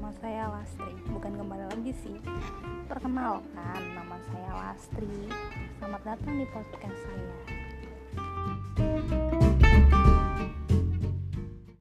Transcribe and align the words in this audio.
Nama 0.00 0.16
saya 0.16 0.44
Lastri. 0.48 0.96
Bukan 1.12 1.32
kembali 1.36 1.76
lagi 1.76 1.92
sih. 2.00 2.16
Perkenalkan, 2.88 3.82
nama 3.92 4.16
saya 4.32 4.50
Lastri. 4.56 5.28
Selamat 5.76 6.16
datang 6.16 6.40
di 6.40 6.48
podcast 6.48 6.96
saya. 7.04 7.59